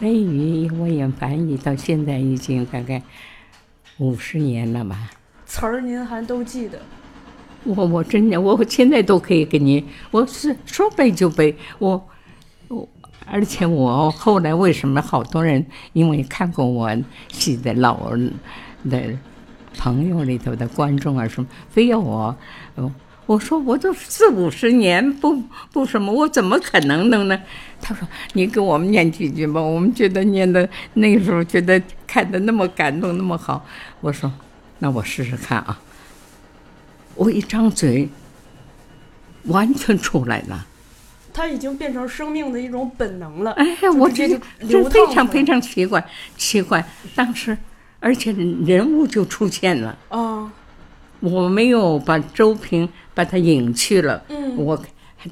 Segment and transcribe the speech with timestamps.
[0.00, 3.02] 雷雨我也翻译到现在已经大概
[3.98, 5.10] 五十年了吧。
[5.44, 6.80] 词儿您还都记得？
[7.64, 11.54] 我我真的，我现在都可以给您，我是说背就背。
[11.78, 12.08] 我
[12.68, 12.88] 我，
[13.26, 16.90] 而且我后来为什么好多人因为看过我
[17.28, 18.10] 戏的老
[18.88, 19.14] 的
[19.76, 22.34] 朋友里头的观众啊什么，非要我，
[22.76, 22.94] 呃
[23.30, 25.40] 我说我都四五十年不
[25.70, 27.40] 不什么，我怎么可能能呢？
[27.80, 33.64] 他说你给我们念几句吧，我们觉得念的那个时候觉得看的那么感动那么好。
[34.00, 34.32] 我说
[34.80, 35.80] 那我试试看啊。
[37.14, 38.08] 我一张嘴，
[39.44, 40.66] 完全出来了。
[41.32, 43.52] 它已经变成生命的一种本能了。
[43.52, 43.64] 哎，
[43.96, 44.26] 我这
[44.68, 46.04] 这非常非常奇怪，
[46.36, 46.84] 奇怪。
[47.14, 47.56] 当时，
[48.00, 49.96] 而且人物就出现了。
[50.08, 50.52] 啊，
[51.20, 54.82] 我没有把周平把他引去了，嗯我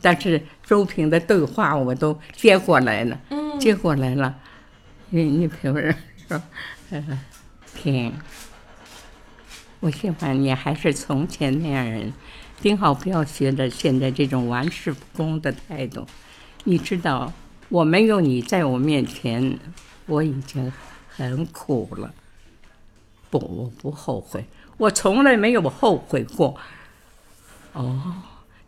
[0.01, 4.35] 但是周平的对话我都接过来了，嗯接过来了。
[5.11, 5.75] 你你比如
[6.29, 6.43] 说，
[6.91, 7.19] 呃，
[7.75, 8.13] 天，
[9.81, 12.13] 我希望你还是从前那样人，
[12.61, 16.07] 顶好不要学着现在这种玩世不恭的态度。
[16.65, 17.33] 你知道，
[17.71, 19.59] 我没有你在我面前，
[20.05, 20.71] 我已经
[21.09, 22.13] 很苦了。
[23.31, 24.45] 不，我不后悔，
[24.77, 26.57] 我从来没有后悔过。
[27.73, 28.15] 哦，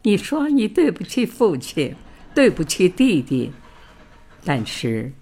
[0.03, 1.97] 你说你对不起父亲，
[2.35, 3.53] 对不起弟弟，
[4.45, 5.13] 但是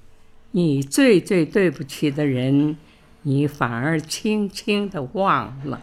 [0.51, 2.77] 你最最对不起的人，
[3.23, 5.81] 你反而轻轻的忘了。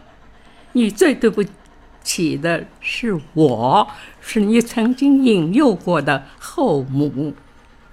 [0.72, 1.42] 你最对不
[2.02, 3.88] 起的是我，
[4.20, 7.34] 是你曾经引诱过的后母。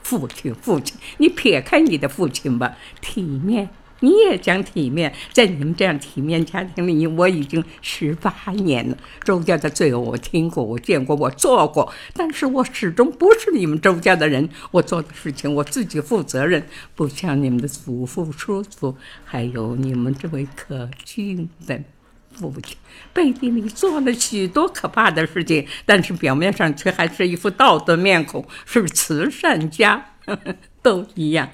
[0.02, 3.70] 父亲，父亲，你撇开你的父亲吧，体面，
[4.04, 8.98] 你也讲体面，在你们这样体面家庭里，我已经十八年了。
[9.24, 14.50] 周家的罪恶我听过，我见过，我做过，但是我始终不是你们周家的人。
[14.72, 18.94] 我做的事情我自己负责任，不像你们的祖父、叔祖，
[19.24, 21.82] 还有你们这位可敬的
[22.34, 22.76] 父亲，
[23.14, 30.16] 背地里做了许多可怕的事情，但是表面上却还是一副道德面孔，是慈善家，
[30.84, 31.48] 都一样。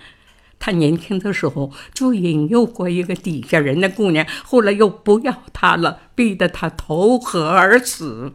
[0.59, 8.33] 他年轻的时候就引诱过一个底下人的姑娘，后来又不要她了，逼得她投河而死。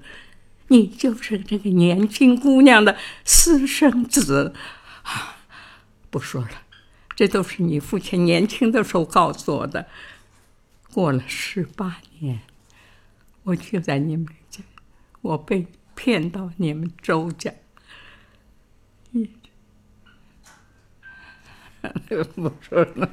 [0.69, 4.55] 你就是这个年轻姑娘的私生子，
[5.03, 5.37] 啊，
[6.11, 6.63] 不说了，
[7.15, 9.87] 这都是你父亲年轻的时候告诉我的。
[10.93, 12.41] 过了十八年，
[13.43, 14.63] 我就在你们家，
[15.21, 17.53] 我被骗到你们周家。
[19.11, 19.29] 你
[22.23, 23.11] 不说了，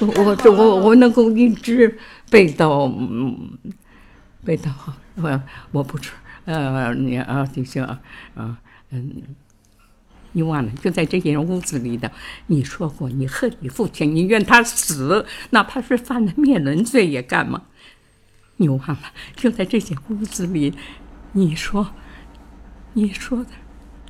[0.00, 1.98] 我这我我能够一直
[2.30, 3.58] 背到，嗯，
[4.44, 4.72] 背到
[5.16, 5.42] 我
[5.72, 6.12] 我不说，
[6.46, 8.00] 呃，你啊，弟兄啊，
[8.90, 9.22] 嗯。
[10.32, 12.12] 你忘了，就在这间屋子里的，
[12.46, 17.62] 你说过你恨你父亲，你愿他死，哪怕是犯了灭伦罪也干嘛？
[18.58, 19.00] 你忘了，
[19.34, 20.72] 就在这间屋子里，
[21.32, 21.88] 你说，
[22.92, 23.50] 你说的，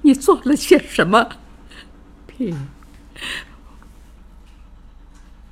[0.03, 1.27] 你做了些什么？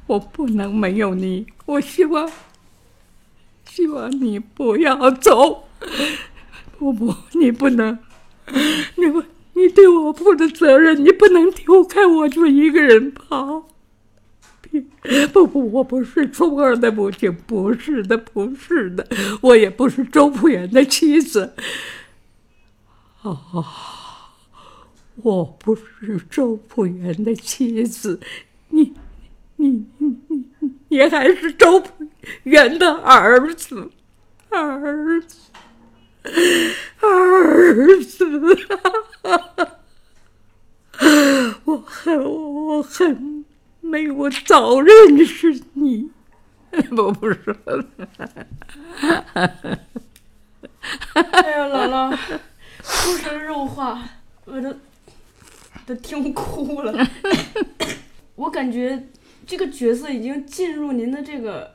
[0.07, 2.31] 我不能没有你，我希望，
[3.69, 5.69] 希望你不要走，
[6.79, 7.99] 不不，你不能，
[8.97, 9.23] 你不。
[9.55, 13.67] 你对我负的责任，你不能丢开我就一个人跑。
[15.33, 19.05] 不不，我不是初二的母亲，不是的，不是的，
[19.41, 21.55] 我也不是周朴园的妻子。
[23.23, 23.67] 哦，
[25.23, 28.21] 我不是周朴园的妻子，
[28.69, 28.95] 你，
[29.57, 30.45] 你，你，你，
[30.89, 31.91] 你还是周朴
[32.45, 33.91] 园的儿子，
[34.51, 35.37] 儿子。
[37.01, 38.25] 儿子，
[41.65, 43.45] 我恨我恨
[43.81, 46.11] 没我早认识你，
[46.97, 47.85] 我不说了。
[51.15, 52.15] 哎呀，姥姥，
[52.83, 54.03] 出神入化，
[54.45, 54.77] 我都
[55.89, 57.09] 都听哭了。
[58.37, 59.07] 我感觉
[59.47, 61.75] 这个角色已经进入您的这个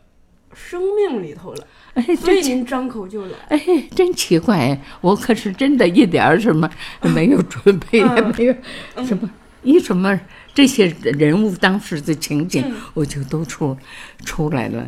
[0.53, 3.31] 生命里头了，哎，所以您张口就来。
[3.49, 3.59] 哎，
[3.95, 6.69] 真奇怪，我可是真的一点儿什么
[7.15, 8.55] 没有准备，也没有
[9.03, 9.27] 什么
[9.63, 10.19] 一什么
[10.53, 12.63] 这些人物当时的情景，
[12.93, 13.75] 我就都出
[14.23, 14.87] 出来了。